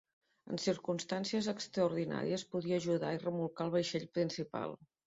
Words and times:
En 0.53 0.61
circumstàncies 0.63 1.51
extraordinàries 1.53 2.49
podia 2.57 2.83
ajudar 2.85 3.15
i 3.19 3.23
remolcar 3.29 3.71
el 3.71 3.79
vaixell 3.81 4.13
principal. 4.21 4.79